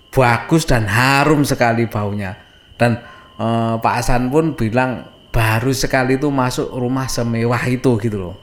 Bagus 0.09 0.65
dan 0.65 0.89
harum 0.89 1.45
sekali 1.45 1.85
baunya 1.85 2.48
dan 2.79 3.03
eh, 3.35 3.75
Pak 3.77 3.97
San 4.01 4.31
pun 4.31 4.55
bilang 4.55 5.05
baru 5.29 5.69
sekali 5.75 6.17
itu 6.17 6.31
masuk 6.31 6.71
rumah 6.73 7.05
semewah 7.05 7.61
itu 7.69 7.99
gitu 7.99 8.17
loh. 8.17 8.37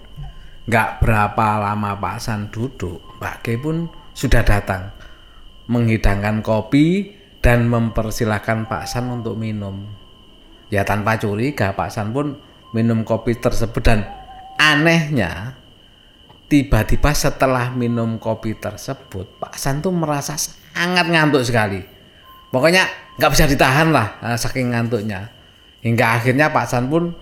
Nggak 0.69 1.03
berapa 1.03 1.49
lama 1.63 1.97
Pak 1.97 2.17
San 2.21 2.53
duduk 2.53 3.01
Mbak 3.19 3.37
Ke 3.43 3.55
pun 3.57 3.89
sudah 4.13 4.45
datang 4.45 4.93
menghidangkan 5.67 6.45
kopi 6.45 7.17
dan 7.41 7.67
mempersilahkan 7.67 8.69
Pak 8.69 8.85
San 8.87 9.09
untuk 9.11 9.35
minum. 9.35 9.89
Ya 10.69 10.83
tanpa 10.83 11.17
curiga 11.17 11.75
Pak 11.75 11.91
San 11.91 12.13
pun 12.13 12.39
minum 12.75 13.07
kopi 13.07 13.39
tersebut 13.39 13.83
dan 13.83 14.05
anehnya 14.59 15.55
tiba-tiba 16.51 17.15
setelah 17.15 17.71
minum 17.75 18.19
kopi 18.19 18.55
tersebut 18.59 19.39
Pak 19.39 19.55
San 19.59 19.83
tuh 19.83 19.95
merasa 19.95 20.35
sangat 20.39 21.07
ngantuk 21.07 21.43
sekali 21.47 21.96
pokoknya 22.51 22.87
nggak 23.17 23.31
bisa 23.33 23.45
ditahan 23.49 23.91
lah 23.91 24.21
eh, 24.23 24.39
saking 24.39 24.73
ngantuknya. 24.73 25.33
Hingga 25.83 26.07
akhirnya 26.19 26.51
Pak 26.51 26.67
San 26.67 26.91
pun 26.91 27.15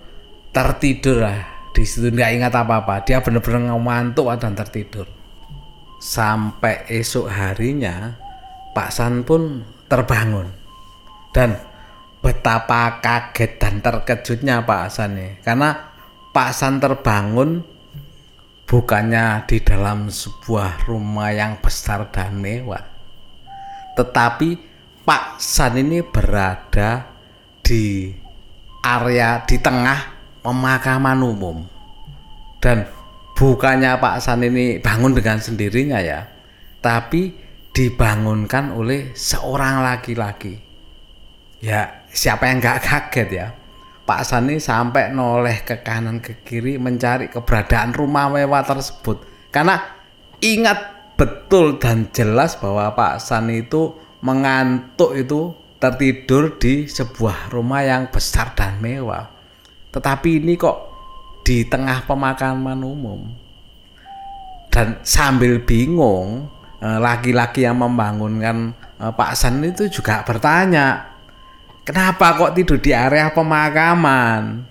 tertidur 0.49 1.21
lah. 1.21 1.69
Di 1.75 1.83
situ 1.83 2.09
nggak 2.09 2.31
ingat 2.39 2.53
apa-apa. 2.55 3.03
Dia 3.03 3.21
benar-benar 3.21 3.77
ngantuk 3.77 4.31
dan 4.39 4.55
tertidur. 4.55 5.05
Sampai 6.01 6.87
esok 6.89 7.29
harinya 7.29 8.15
Pak 8.73 8.89
San 8.89 9.21
pun 9.21 9.61
terbangun. 9.85 10.49
Dan 11.35 11.53
betapa 12.25 13.03
kaget 13.05 13.61
dan 13.61 13.85
terkejutnya 13.85 14.65
Pak 14.65 14.89
San 14.89 15.13
nih 15.13 15.37
karena 15.45 15.93
Pak 16.33 16.49
San 16.57 16.81
terbangun 16.81 17.61
bukannya 18.65 19.45
di 19.45 19.61
dalam 19.61 20.09
sebuah 20.09 20.89
rumah 20.89 21.29
yang 21.29 21.61
besar 21.61 22.09
dan 22.09 22.41
mewah. 22.41 22.81
Tetapi 23.93 24.74
Pak 25.05 25.37
San 25.37 25.77
ini 25.77 26.01
berada 26.01 27.05
di 27.61 28.09
area 28.81 29.45
di 29.45 29.61
tengah 29.61 29.99
pemakaman 30.41 31.21
umum. 31.21 31.57
Dan 32.57 32.89
bukannya 33.37 34.01
Pak 34.01 34.17
San 34.17 34.41
ini 34.41 34.81
bangun 34.81 35.13
dengan 35.13 35.37
sendirinya 35.37 36.01
ya 36.01 36.25
tapi 36.81 37.33
dibangunkan 37.73 38.73
oleh 38.77 39.13
seorang 39.17 39.81
laki-laki. 39.81 40.57
Ya 41.61 42.05
siapa 42.13 42.45
yang 42.49 42.61
nggak 42.61 42.81
kaget 42.85 43.29
ya? 43.29 43.47
Pak 44.05 44.21
San 44.21 44.45
ini 44.49 44.61
sampai 44.61 45.09
noleh 45.09 45.65
ke 45.65 45.81
kanan 45.81 46.21
ke 46.21 46.45
kiri 46.45 46.77
mencari 46.77 47.29
keberadaan 47.33 47.93
rumah 47.97 48.29
mewah 48.29 48.61
tersebut. 48.61 49.25
Karena 49.49 49.81
ingat 50.41 51.13
betul 51.17 51.81
dan 51.81 52.13
jelas 52.13 52.53
bahwa 52.61 52.93
Pak 52.93 53.17
San 53.17 53.49
itu 53.49 53.97
mengantuk 54.25 55.13
itu 55.13 55.53
tertidur 55.77 56.57
di 56.57 56.89
sebuah 56.89 57.53
rumah 57.53 57.85
yang 57.85 58.09
besar 58.09 58.57
dan 58.57 58.81
mewah. 58.81 59.29
Tetapi 59.93 60.41
ini 60.41 60.57
kok 60.57 60.77
di 61.45 61.61
tengah 61.69 62.09
pemakaman 62.09 62.81
umum. 62.81 63.21
Dan 64.73 64.97
sambil 65.05 65.61
bingung, 65.61 66.49
eh, 66.81 66.97
laki-laki 66.97 67.69
yang 67.69 67.77
membangunkan 67.79 68.73
eh, 68.97 69.13
Pak 69.13 69.31
San 69.37 69.61
itu 69.61 69.85
juga 69.87 70.25
bertanya, 70.25 71.05
kenapa 71.85 72.33
kok 72.33 72.57
tidur 72.57 72.81
di 72.81 72.91
area 72.91 73.29
pemakaman? 73.29 74.65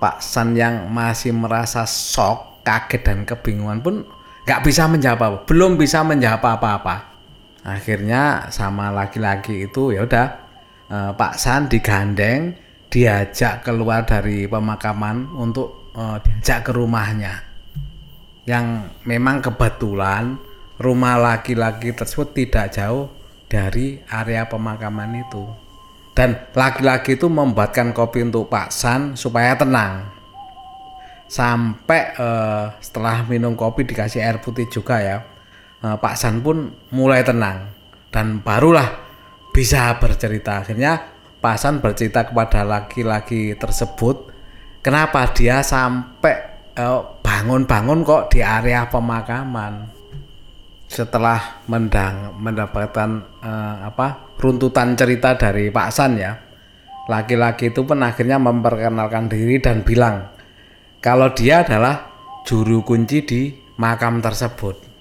Pak 0.00 0.24
San 0.24 0.56
yang 0.56 0.88
masih 0.88 1.36
merasa 1.36 1.84
shock, 1.84 2.64
kaget 2.64 3.02
dan 3.04 3.18
kebingungan 3.28 3.84
pun 3.84 3.94
nggak 4.48 4.62
bisa 4.64 4.88
menjawab, 4.88 5.44
belum 5.44 5.76
bisa 5.76 6.02
menjawab 6.06 6.42
apa-apa 6.42 7.15
akhirnya 7.66 8.46
sama 8.54 8.94
laki-laki 8.94 9.66
itu 9.66 9.90
ya 9.90 10.06
udah 10.06 10.26
eh, 10.86 11.10
Pak 11.18 11.34
San 11.34 11.66
digandeng 11.66 12.54
diajak 12.86 13.66
keluar 13.66 14.06
dari 14.06 14.46
pemakaman 14.46 15.34
untuk 15.34 15.90
eh, 15.98 16.16
diajak 16.22 16.70
ke 16.70 16.72
rumahnya. 16.72 17.34
Yang 18.46 18.94
memang 19.02 19.42
kebetulan 19.42 20.38
rumah 20.78 21.18
laki-laki 21.18 21.90
tersebut 21.90 22.30
tidak 22.30 22.70
jauh 22.70 23.10
dari 23.50 23.98
area 24.06 24.46
pemakaman 24.46 25.26
itu. 25.26 25.50
Dan 26.14 26.38
laki-laki 26.54 27.18
itu 27.18 27.26
membuatkan 27.26 27.90
kopi 27.90 28.22
untuk 28.24 28.46
Pak 28.48 28.70
San 28.70 29.18
supaya 29.18 29.58
tenang. 29.58 30.14
Sampai 31.26 32.14
eh, 32.14 32.64
setelah 32.78 33.26
minum 33.26 33.58
kopi 33.58 33.82
dikasih 33.82 34.22
air 34.22 34.38
putih 34.38 34.70
juga 34.70 35.02
ya 35.02 35.35
Eh, 35.84 35.96
Pak 36.00 36.14
San 36.16 36.40
pun 36.40 36.72
mulai 36.88 37.20
tenang 37.20 37.68
dan 38.08 38.40
barulah 38.40 38.96
bisa 39.52 39.92
bercerita. 40.00 40.64
Akhirnya 40.64 40.96
Pak 41.36 41.56
San 41.60 41.84
bercerita 41.84 42.24
kepada 42.24 42.64
laki-laki 42.64 43.52
tersebut 43.60 44.32
kenapa 44.80 45.28
dia 45.36 45.60
sampai 45.60 46.36
eh, 46.72 47.00
bangun-bangun 47.20 48.00
kok 48.06 48.32
di 48.32 48.40
area 48.40 48.88
pemakaman. 48.88 49.92
Setelah 50.86 51.66
mendang 51.66 52.38
mendapatkan 52.38 53.42
uh, 53.42 53.90
apa 53.90 54.38
runtutan 54.38 54.94
cerita 54.94 55.34
dari 55.34 55.66
Pak 55.66 55.90
San 55.90 56.14
ya, 56.14 56.38
laki-laki 57.10 57.74
itu 57.74 57.82
pun 57.82 58.06
akhirnya 58.06 58.38
memperkenalkan 58.38 59.26
diri 59.26 59.58
dan 59.58 59.82
bilang 59.82 60.30
kalau 61.02 61.34
dia 61.34 61.66
adalah 61.66 62.06
juru 62.46 62.86
kunci 62.86 63.26
di 63.26 63.50
makam 63.82 64.22
tersebut 64.22 64.95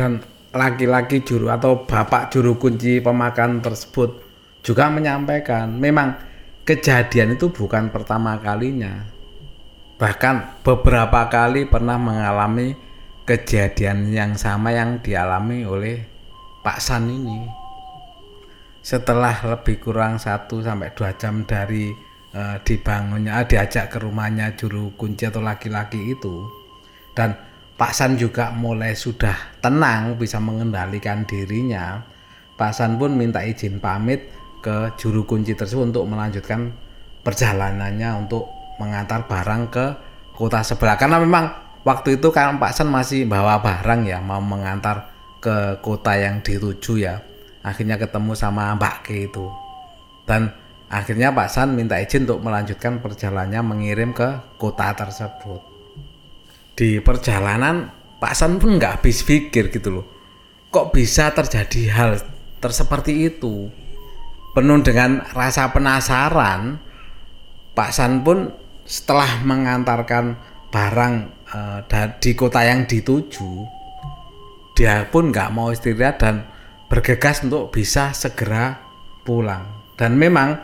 dan 0.00 0.24
laki-laki 0.56 1.20
juru 1.20 1.52
atau 1.52 1.84
bapak 1.84 2.32
juru 2.32 2.56
kunci 2.56 3.04
pemakan 3.04 3.60
tersebut 3.60 4.16
juga 4.64 4.88
menyampaikan 4.88 5.68
memang 5.76 6.16
kejadian 6.64 7.36
itu 7.36 7.52
bukan 7.52 7.92
pertama 7.92 8.40
kalinya. 8.40 9.04
Bahkan 10.00 10.64
beberapa 10.64 11.28
kali 11.28 11.68
pernah 11.68 12.00
mengalami 12.00 12.72
kejadian 13.28 14.08
yang 14.08 14.32
sama 14.40 14.72
yang 14.72 15.04
dialami 15.04 15.68
oleh 15.68 16.00
Pak 16.64 16.80
San 16.80 17.12
ini. 17.12 17.44
Setelah 18.80 19.36
lebih 19.44 19.76
kurang 19.76 20.16
1 20.16 20.48
sampai 20.48 20.96
2 20.96 21.20
jam 21.20 21.44
dari 21.44 21.92
uh, 22.32 22.56
dibangunnya 22.64 23.44
diajak 23.44 23.92
ke 23.92 24.00
rumahnya 24.00 24.56
juru 24.56 24.96
kunci 24.96 25.28
atau 25.28 25.44
laki-laki 25.44 26.16
itu 26.16 26.48
dan 27.12 27.49
Pak 27.80 27.96
San 27.96 28.20
juga 28.20 28.52
mulai 28.52 28.92
sudah 28.92 29.56
tenang 29.64 30.20
bisa 30.20 30.36
mengendalikan 30.36 31.24
dirinya. 31.24 32.04
Pak 32.52 32.76
San 32.76 33.00
pun 33.00 33.16
minta 33.16 33.40
izin 33.40 33.80
pamit 33.80 34.28
ke 34.60 34.92
juru 35.00 35.24
kunci 35.24 35.56
tersebut 35.56 35.88
untuk 35.88 36.04
melanjutkan 36.04 36.76
perjalanannya 37.24 38.20
untuk 38.20 38.52
mengantar 38.76 39.24
barang 39.24 39.62
ke 39.72 39.86
kota 40.36 40.60
sebelah. 40.60 41.00
Karena 41.00 41.24
memang 41.24 41.48
waktu 41.80 42.20
itu 42.20 42.28
kan 42.28 42.60
Pak 42.60 42.76
San 42.76 42.92
masih 42.92 43.24
bawa 43.24 43.64
barang 43.64 44.04
ya 44.04 44.20
mau 44.20 44.44
mengantar 44.44 45.08
ke 45.40 45.80
kota 45.80 46.20
yang 46.20 46.44
dituju 46.44 47.00
ya. 47.00 47.24
Akhirnya 47.64 47.96
ketemu 47.96 48.36
sama 48.36 48.76
Mbak 48.76 49.08
Ke 49.08 49.24
itu. 49.24 49.48
Dan 50.28 50.52
akhirnya 50.92 51.32
Pak 51.32 51.48
San 51.48 51.72
minta 51.72 51.96
izin 51.96 52.28
untuk 52.28 52.44
melanjutkan 52.44 53.00
perjalanannya 53.00 53.64
mengirim 53.64 54.12
ke 54.12 54.60
kota 54.60 54.92
tersebut 54.92 55.69
di 56.80 56.96
perjalanan 57.04 57.92
Pak 58.16 58.32
San 58.32 58.56
pun 58.56 58.80
nggak 58.80 59.04
habis 59.04 59.20
pikir 59.20 59.68
gitu 59.68 60.00
loh. 60.00 60.06
Kok 60.72 60.96
bisa 60.96 61.28
terjadi 61.36 61.92
hal 61.92 62.10
terseperti 62.56 63.28
itu? 63.28 63.68
Penuh 64.56 64.80
dengan 64.80 65.20
rasa 65.36 65.68
penasaran 65.76 66.80
Pak 67.76 67.90
San 67.92 68.24
pun 68.24 68.48
setelah 68.88 69.44
mengantarkan 69.44 70.40
barang 70.72 71.14
uh, 71.52 71.84
di 72.16 72.32
kota 72.32 72.64
yang 72.64 72.88
dituju 72.88 73.68
dia 74.72 75.04
pun 75.12 75.28
nggak 75.28 75.52
mau 75.52 75.68
istirahat 75.68 76.16
dan 76.24 76.48
bergegas 76.88 77.44
untuk 77.44 77.68
bisa 77.68 78.16
segera 78.16 78.80
pulang. 79.28 79.92
Dan 80.00 80.16
memang 80.16 80.56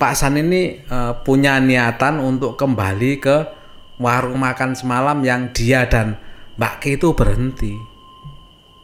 Pak 0.00 0.16
San 0.16 0.40
ini 0.40 0.80
uh, 0.88 1.20
punya 1.20 1.60
niatan 1.60 2.24
untuk 2.24 2.56
kembali 2.56 3.12
ke 3.20 3.59
warung 4.00 4.40
makan 4.40 4.72
semalam 4.72 5.20
yang 5.20 5.52
dia 5.52 5.84
dan 5.84 6.16
Mbak 6.56 6.74
Ki 6.80 6.90
itu 6.96 7.12
berhenti. 7.12 7.76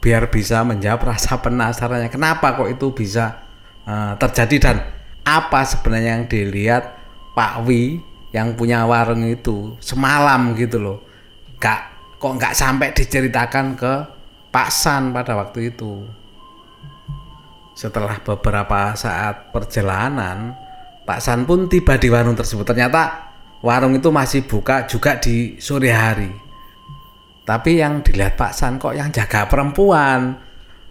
Biar 0.04 0.28
bisa 0.28 0.62
menjawab 0.62 1.16
rasa 1.16 1.40
penasarannya 1.40 2.12
kenapa 2.12 2.54
kok 2.54 2.68
itu 2.70 2.92
bisa 2.92 3.42
uh, 3.88 4.14
terjadi 4.20 4.56
dan 4.61 4.76
apa 5.26 5.66
sebenarnya 5.66 6.20
yang 6.20 6.25
dilihat 6.30 6.85
Pak 7.35 7.66
Wi 7.66 7.99
yang 8.30 8.54
punya 8.54 8.85
warung 8.85 9.25
itu 9.26 9.75
semalam 9.82 10.54
gitu 10.54 10.78
loh. 10.78 10.99
Gak 11.58 11.96
kok 12.20 12.37
nggak 12.37 12.54
sampai 12.54 12.92
diceritakan 12.92 13.75
ke 13.75 13.94
Pak 14.52 14.68
San 14.70 15.11
pada 15.11 15.35
waktu 15.35 15.75
itu. 15.75 16.06
Setelah 17.76 18.20
beberapa 18.23 18.94
saat 18.96 19.52
perjalanan 19.52 20.54
Pak 21.02 21.20
San 21.20 21.44
pun 21.44 21.66
tiba 21.66 21.99
di 21.99 22.08
warung 22.08 22.38
tersebut. 22.38 22.62
Ternyata 22.62 23.25
warung 23.60 23.96
itu 23.96 24.08
masih 24.12 24.44
buka 24.44 24.84
juga 24.88 25.16
di 25.20 25.56
sore 25.60 25.92
hari 25.92 26.32
tapi 27.46 27.78
yang 27.78 28.02
dilihat 28.02 28.34
Pak 28.34 28.52
San 28.52 28.76
kok 28.76 28.96
yang 28.96 29.08
jaga 29.14 29.46
perempuan 29.46 30.40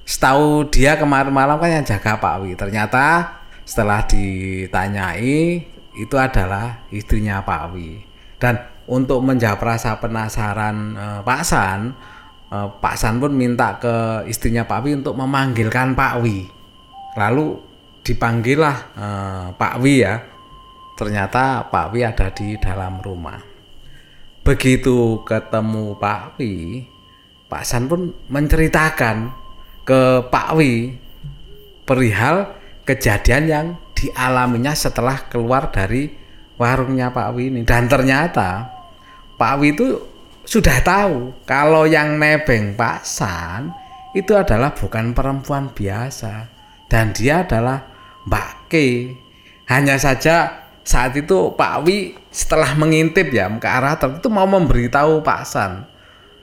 setahu 0.05 0.69
dia 0.71 0.95
kemarin 0.95 1.33
malam 1.33 1.57
kan 1.57 1.81
yang 1.81 1.85
jaga 1.85 2.17
Pak 2.17 2.35
Wi 2.45 2.55
ternyata 2.55 3.37
setelah 3.65 4.05
ditanyai 4.05 5.75
itu 5.97 6.15
adalah 6.15 6.85
istrinya 6.91 7.41
Pak 7.41 7.73
Wi. 7.73 8.03
Dan 8.37 8.59
untuk 8.85 9.25
menjawab 9.25 9.63
rasa 9.63 9.97
penasaran 9.97 10.93
eh, 10.93 11.19
Pak 11.25 11.41
San, 11.41 11.95
eh, 12.51 12.67
Pak 12.69 12.95
San 12.95 13.17
pun 13.17 13.33
minta 13.33 13.81
ke 13.81 14.27
istrinya 14.29 14.67
Pak 14.67 14.79
Wi 14.85 15.01
untuk 15.01 15.17
memanggilkan 15.17 15.97
Pak 15.97 16.13
Wi. 16.21 16.45
Lalu 17.17 17.57
dipanggillah 18.05 18.77
eh, 18.93 19.47
Pak 19.57 19.75
Wi 19.81 19.95
ya. 20.05 20.15
Ternyata 20.95 21.67
Pak 21.67 21.91
Wi 21.91 22.07
ada 22.07 22.31
di 22.31 22.55
dalam 22.55 23.03
rumah. 23.03 23.39
Begitu 24.47 25.21
ketemu 25.27 25.99
Pak 25.99 26.39
Wi, 26.39 26.87
Pak 27.51 27.63
San 27.67 27.91
pun 27.91 28.15
menceritakan 28.31 29.31
ke 29.83 30.23
Pak 30.31 30.49
Wi 30.55 30.95
perihal 31.83 32.55
kejadian 32.87 33.43
yang 33.45 33.67
dialaminya 33.91 34.71
setelah 34.71 35.27
keluar 35.27 35.69
dari 35.69 36.09
warungnya 36.55 37.11
Pak 37.11 37.29
Wi 37.35 37.51
ini. 37.51 37.61
Dan 37.67 37.91
ternyata 37.91 38.71
Pak 39.35 39.53
Wi 39.59 39.75
itu 39.75 39.99
sudah 40.45 40.77
tahu 40.79 41.43
kalau 41.43 41.83
yang 41.83 42.15
nebeng 42.15 42.77
Pak 42.77 43.03
San 43.03 43.73
itu 44.15 44.31
adalah 44.31 44.71
bukan 44.71 45.11
perempuan 45.11 45.75
biasa. 45.75 46.47
Dan 46.85 47.11
dia 47.11 47.43
adalah 47.43 47.81
Mbak 48.29 48.51
Ke 48.71 48.87
hanya 49.67 49.97
saja 49.97 50.64
saat 50.85 51.17
itu 51.17 51.57
Pak 51.57 51.81
Wi 51.81 52.13
setelah 52.29 52.77
mengintip 52.77 53.33
ya 53.33 53.49
ke 53.57 53.65
arah 53.65 53.97
itu 53.97 54.29
mau 54.29 54.45
memberitahu 54.45 55.25
Pak 55.25 55.41
San. 55.49 55.89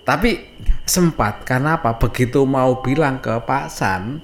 Tapi 0.03 0.59
sempat 0.83 1.47
karena 1.47 1.79
apa? 1.79 1.95
Begitu 1.95 2.43
mau 2.43 2.83
bilang 2.83 3.23
ke 3.23 3.39
Pak 3.47 3.71
San 3.71 4.19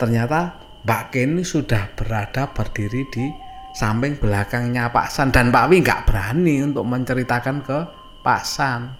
ternyata 0.00 0.56
Mbak 0.88 1.04
Kenny 1.12 1.44
sudah 1.44 1.92
berada 1.92 2.48
berdiri 2.48 3.04
di 3.12 3.28
samping 3.76 4.16
belakangnya 4.16 4.88
Pak 4.88 5.12
San. 5.12 5.28
Dan 5.28 5.52
Pak 5.52 5.68
Wi 5.68 5.84
nggak 5.84 6.08
berani 6.08 6.64
untuk 6.64 6.88
menceritakan 6.88 7.60
ke 7.60 7.78
Pak 8.24 8.42
San. 8.48 8.96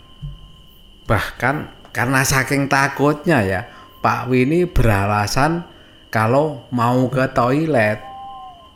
Bahkan 1.09 1.57
karena 1.97 2.21
saking 2.21 2.69
takutnya 2.69 3.41
ya 3.41 3.65
Pak 4.05 4.29
Wi 4.29 4.45
ini 4.45 4.69
beralasan 4.69 5.65
kalau 6.13 6.69
mau 6.77 7.09
ke 7.09 7.25
toilet 7.33 8.05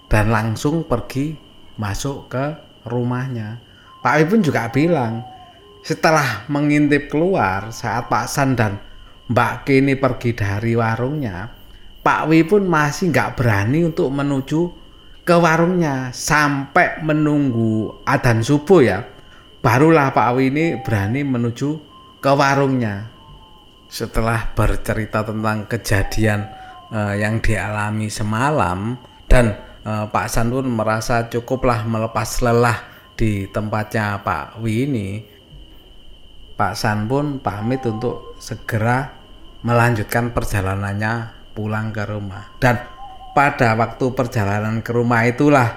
dan 0.08 0.32
langsung 0.32 0.88
pergi 0.88 1.51
masuk 1.76 2.32
ke 2.32 2.44
rumahnya. 2.86 3.62
Pak 4.02 4.14
Wi 4.18 4.24
pun 4.26 4.40
juga 4.42 4.66
bilang 4.72 5.22
setelah 5.82 6.46
mengintip 6.46 7.10
keluar 7.10 7.74
saat 7.74 8.06
Pak 8.06 8.26
San 8.30 8.54
dan 8.54 8.78
Mbak 9.30 9.66
Kini 9.66 9.94
pergi 9.94 10.34
dari 10.34 10.74
warungnya, 10.74 11.50
Pak 12.02 12.22
Wi 12.26 12.42
pun 12.42 12.66
masih 12.66 13.14
nggak 13.14 13.38
berani 13.38 13.86
untuk 13.86 14.10
menuju 14.10 14.60
ke 15.22 15.34
warungnya 15.38 16.10
sampai 16.10 16.98
menunggu 17.06 18.02
adzan 18.02 18.42
subuh 18.42 18.82
ya. 18.82 19.06
Barulah 19.62 20.10
Pak 20.10 20.28
Wi 20.34 20.50
ini 20.50 20.66
berani 20.82 21.22
menuju 21.22 21.70
ke 22.18 22.30
warungnya. 22.34 23.06
Setelah 23.86 24.50
bercerita 24.58 25.22
tentang 25.22 25.70
kejadian 25.70 26.40
eh, 26.90 27.22
yang 27.22 27.38
dialami 27.38 28.10
semalam 28.10 28.98
dan 29.30 29.54
eh, 29.82 30.06
Pak 30.08 30.26
San 30.30 30.50
pun 30.50 30.66
merasa 30.66 31.26
cukuplah 31.28 31.84
melepas 31.86 32.42
lelah 32.42 32.78
di 33.18 33.46
tempatnya 33.50 34.22
Pak 34.22 34.58
Wi 34.62 34.88
ini. 34.88 35.08
Pak 36.56 36.74
San 36.78 37.10
pun 37.10 37.42
pamit 37.42 37.82
untuk 37.88 38.38
segera 38.38 39.10
melanjutkan 39.62 40.34
perjalanannya 40.34 41.42
pulang 41.54 41.94
ke 41.94 42.02
rumah 42.08 42.50
dan 42.58 42.82
pada 43.32 43.76
waktu 43.76 44.12
perjalanan 44.12 44.84
ke 44.84 44.90
rumah 44.92 45.24
itulah 45.24 45.68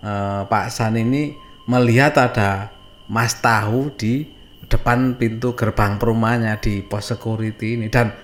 eh, 0.00 0.42
Pak 0.48 0.66
San 0.72 0.96
ini 0.98 1.36
melihat 1.68 2.16
ada 2.18 2.72
Mas 3.08 3.36
Tahu 3.38 3.92
di 3.94 4.24
depan 4.64 5.14
pintu 5.20 5.52
gerbang 5.52 6.00
perumahannya 6.00 6.56
di 6.58 6.80
pos 6.80 7.12
security 7.12 7.76
ini 7.78 7.86
dan 7.92 8.16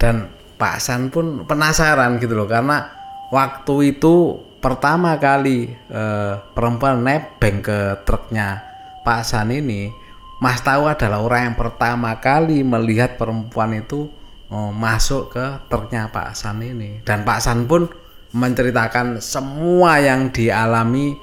dan 0.00 0.32
Pak 0.56 0.76
San 0.80 1.12
pun 1.12 1.44
penasaran 1.44 2.16
gitu 2.18 2.34
loh 2.34 2.48
karena 2.48 3.01
waktu 3.32 3.96
itu 3.96 4.44
pertama 4.60 5.16
kali 5.16 5.72
eh, 5.72 6.34
perempuan 6.52 7.00
nebeng 7.00 7.64
ke 7.64 8.04
truknya 8.04 8.60
Pak 9.02 9.24
San 9.24 9.50
ini 9.50 10.02
Mas 10.42 10.58
Tahu 10.58 10.90
adalah 10.90 11.22
orang 11.22 11.54
yang 11.54 11.56
pertama 11.56 12.18
kali 12.18 12.66
melihat 12.66 13.14
perempuan 13.14 13.78
itu 13.78 14.10
oh, 14.50 14.74
masuk 14.74 15.30
ke 15.30 15.46
truknya 15.70 16.10
Pak 16.10 16.34
San 16.34 16.58
ini. 16.58 16.98
Dan 17.06 17.22
Pak 17.22 17.38
San 17.38 17.70
pun 17.70 17.86
menceritakan 18.34 19.22
semua 19.22 20.02
yang 20.02 20.34
dialami 20.34 21.14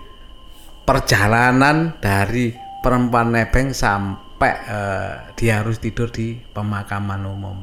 perjalanan 0.87 1.99
dari 1.99 2.55
perempuan 2.79 3.35
nebeng 3.35 3.75
sampai 3.75 4.53
eh, 4.71 5.11
dia 5.35 5.59
harus 5.59 5.83
tidur 5.83 6.07
di 6.07 6.39
pemakaman 6.55 7.19
umum. 7.27 7.59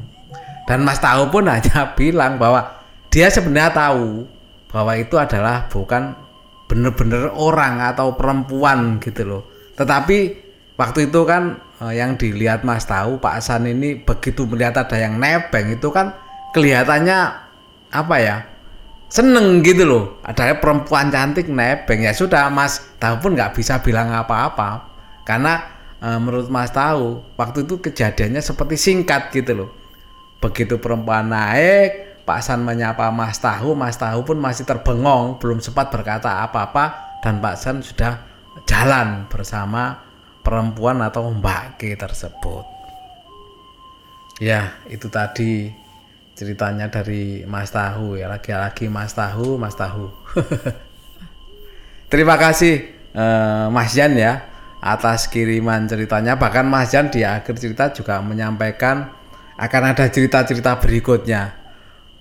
Dan 0.69 0.85
Mas 0.85 1.01
Tahu 1.01 1.33
pun 1.33 1.49
hanya 1.49 1.89
bilang 1.99 2.37
bahwa 2.37 2.85
dia 3.09 3.33
sebenarnya 3.33 3.73
tahu 3.73 4.29
bahwa 4.77 4.93
itu 5.01 5.17
adalah 5.17 5.73
bukan 5.73 6.13
benar-benar 6.69 7.33
orang 7.33 7.81
atau 7.81 8.13
perempuan 8.13 9.01
gitu 9.01 9.25
loh. 9.25 9.43
Tetapi 9.73 10.19
waktu 10.77 11.09
itu 11.09 11.25
kan 11.25 11.57
uh, 11.81 11.97
yang 11.97 12.21
dilihat 12.21 12.61
Mas 12.61 12.85
tahu 12.85 13.17
Pak 13.17 13.41
Hasan 13.41 13.65
ini 13.73 13.97
begitu 13.97 14.45
melihat 14.45 14.85
ada 14.85 15.01
yang 15.01 15.17
nebeng 15.17 15.73
itu 15.73 15.89
kan 15.89 16.13
kelihatannya 16.53 17.19
apa 17.89 18.17
ya 18.21 18.37
seneng 19.09 19.65
gitu 19.65 19.89
loh. 19.89 20.05
Ada 20.21 20.61
perempuan 20.61 21.09
cantik 21.09 21.49
nebeng. 21.49 22.05
Ya 22.05 22.13
sudah 22.13 22.53
Mas 22.53 22.85
tahu 23.01 23.25
pun 23.25 23.33
nggak 23.33 23.57
bisa 23.57 23.81
bilang 23.81 24.13
apa-apa. 24.13 24.93
Karena 25.25 25.57
uh, 26.05 26.21
menurut 26.21 26.53
Mas 26.53 26.69
tahu 26.69 27.25
waktu 27.41 27.65
itu 27.65 27.81
kejadiannya 27.81 28.45
seperti 28.45 28.77
singkat 28.77 29.33
gitu 29.33 29.57
loh. 29.57 29.71
Begitu 30.37 30.77
perempuan 30.77 31.33
naik 31.33 32.06
Pak 32.27 32.43
Hasan 32.43 32.67
menyapa 32.67 33.07
Mas 33.15 33.39
Tahu 33.39 33.79
Mas 33.79 33.95
Tahu 33.95 34.27
pun 34.27 34.43
masih 34.43 34.67
terbengong 34.67 35.39
belum 35.39 35.63
sempat 35.63 35.95
berkata 35.95 36.43
apa-apa 36.43 37.19
dan 37.23 37.39
Pak 37.39 37.55
Hasan 37.55 37.87
sudah 37.87 38.19
jalan 38.67 39.31
bersama 39.31 40.03
perempuan 40.43 40.99
atau 41.07 41.31
Mbak 41.31 41.79
K 41.79 41.95
tersebut. 41.95 42.67
Ya, 44.43 44.75
itu 44.91 45.07
tadi 45.07 45.71
ceritanya 46.37 46.91
dari 46.91 47.47
Mas 47.47 47.71
Tahu 47.71 48.21
ya, 48.21 48.29
lagi-lagi 48.29 48.91
Mas 48.91 49.15
Tahu, 49.15 49.57
Mas 49.57 49.79
Tahu. 49.79 50.11
Terima 52.13 52.39
kasih 52.39 52.75
eh, 53.15 53.67
Mas 53.71 53.95
Jan 53.95 54.19
ya 54.19 54.47
atas 54.79 55.27
kiriman 55.27 55.87
ceritanya. 55.91 56.39
Bahkan 56.39 56.67
Mas 56.67 56.91
Jan 56.91 57.11
di 57.11 57.27
akhir 57.27 57.59
cerita 57.59 57.91
juga 57.91 58.23
menyampaikan 58.23 59.11
akan 59.57 59.83
ada 59.97 60.07
cerita-cerita 60.07 60.79
berikutnya. 60.79 61.66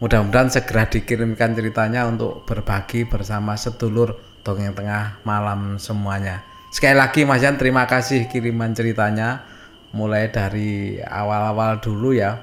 Mudah-mudahan 0.06 0.54
segera 0.54 0.86
dikirimkan 0.86 1.58
ceritanya 1.58 2.06
untuk 2.06 2.46
berbagi 2.46 3.10
bersama 3.10 3.58
sedulur 3.58 4.14
dongeng 4.46 4.78
tengah 4.78 5.18
malam 5.26 5.82
semuanya. 5.82 6.46
Sekali 6.70 6.94
lagi 6.94 7.26
Mas 7.26 7.42
Jan 7.42 7.58
terima 7.58 7.90
kasih 7.90 8.30
kiriman 8.30 8.70
ceritanya 8.78 9.42
mulai 9.98 10.30
dari 10.30 11.02
awal-awal 11.02 11.82
dulu 11.82 12.14
ya. 12.14 12.38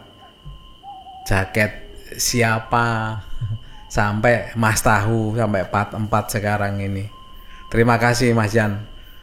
Jaket 1.22 1.70
siapa 2.18 3.22
sampai 3.94 4.58
Mas 4.58 4.82
Tahu 4.82 5.38
sampai 5.38 5.62
part 5.70 5.94
4 5.94 6.10
sekarang 6.34 6.82
ini. 6.82 7.06
Terima 7.70 7.94
kasih 7.94 8.34
Mas 8.34 8.58
Jan. 8.58 8.74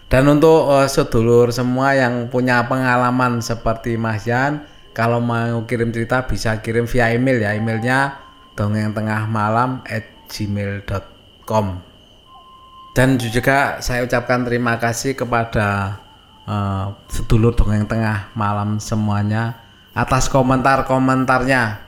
Dan 0.07 0.31
untuk 0.31 0.63
uh, 0.63 0.87
sedulur 0.87 1.51
semua 1.51 1.91
yang 1.91 2.31
punya 2.31 2.63
pengalaman 2.71 3.43
seperti 3.43 3.99
Mas 3.99 4.23
Jan, 4.23 4.63
kalau 4.95 5.19
mau 5.19 5.67
kirim 5.67 5.91
cerita 5.91 6.23
bisa 6.23 6.55
kirim 6.63 6.87
via 6.87 7.11
email 7.11 7.43
ya. 7.43 7.51
Emailnya 7.51 8.28
dongeng 8.59 8.91
tengah 8.91 9.23
malam 9.31 9.79
at 9.87 10.03
gmail.com 10.27 11.89
dan 12.99 13.15
juga 13.15 13.79
saya 13.79 14.03
ucapkan 14.03 14.43
terima 14.43 14.75
kasih 14.75 15.15
kepada 15.15 16.01
uh, 16.49 16.91
sedulur 17.07 17.53
dongeng 17.55 17.87
tengah 17.87 18.33
malam 18.35 18.81
semuanya 18.81 19.55
atas 19.93 20.27
komentar-komentarnya. 20.27 21.87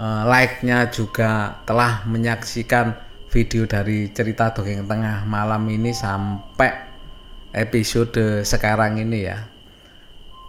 Uh, 0.00 0.24
like-nya 0.24 0.88
juga 0.88 1.60
telah 1.68 2.08
menyaksikan 2.08 2.96
video 3.28 3.68
dari 3.68 4.08
cerita 4.12 4.48
dongeng 4.52 4.88
tengah 4.88 5.28
malam 5.28 5.64
ini 5.68 5.92
sampai 5.92 6.72
episode 7.52 8.44
sekarang 8.44 8.96
ini 9.00 9.28
ya. 9.28 9.44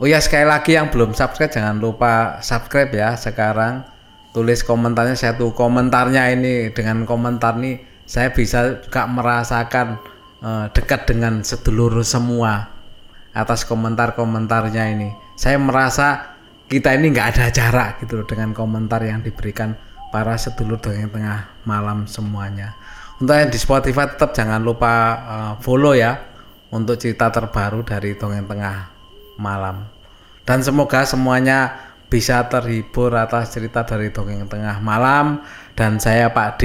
Oh 0.02 0.08
ya 0.10 0.18
sekali 0.18 0.48
lagi 0.48 0.76
yang 0.76 0.90
belum 0.90 1.14
subscribe 1.14 1.52
jangan 1.52 1.78
lupa 1.78 2.40
subscribe 2.42 2.90
ya 2.90 3.14
sekarang 3.14 3.86
tulis 4.32 4.64
komentarnya 4.64 5.16
satu 5.16 5.52
komentarnya 5.52 6.32
ini 6.32 6.72
dengan 6.72 7.04
komentar 7.04 7.60
nih 7.60 7.84
saya 8.08 8.32
bisa 8.32 8.84
juga 8.84 9.08
merasakan 9.08 10.00
uh, 10.44 10.68
dekat 10.72 11.08
dengan 11.08 11.44
sedulur 11.44 12.04
semua 12.04 12.68
atas 13.32 13.64
komentar-komentarnya 13.64 14.84
ini. 14.92 15.10
Saya 15.40 15.56
merasa 15.56 16.36
kita 16.68 16.92
ini 16.96 17.12
nggak 17.16 17.28
ada 17.36 17.46
jarak 17.52 18.04
gitu 18.04 18.20
loh 18.20 18.28
dengan 18.28 18.52
komentar 18.52 19.00
yang 19.04 19.24
diberikan 19.24 19.76
para 20.12 20.36
sedulur 20.36 20.80
dongeng 20.80 21.08
tengah 21.08 21.48
malam 21.64 22.04
semuanya. 22.04 22.76
Untuk 23.24 23.38
yang 23.38 23.48
di 23.48 23.60
Spotify 23.60 24.12
tetap 24.12 24.36
jangan 24.36 24.60
lupa 24.60 24.94
uh, 25.24 25.54
follow 25.64 25.96
ya 25.96 26.20
untuk 26.72 27.00
cerita 27.00 27.32
terbaru 27.32 27.88
dari 27.88 28.20
dongeng 28.20 28.48
tengah 28.48 28.92
malam. 29.40 29.88
Dan 30.44 30.60
semoga 30.66 31.08
semuanya 31.08 31.91
bisa 32.12 32.52
terhibur 32.52 33.16
atas 33.16 33.56
cerita 33.56 33.88
dari 33.88 34.12
dongeng 34.12 34.52
tengah 34.52 34.84
malam. 34.84 35.40
Dan 35.72 36.04
saya 36.04 36.36
Pak 36.36 36.60
D 36.60 36.64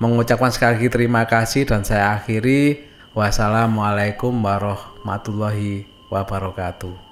mengucapkan 0.00 0.48
sekali 0.48 0.80
lagi 0.80 0.88
terima 0.88 1.28
kasih 1.28 1.68
dan 1.68 1.84
saya 1.84 2.16
akhiri. 2.16 2.88
Wassalamualaikum 3.12 4.32
warahmatullahi 4.32 5.84
wabarakatuh 6.08 7.11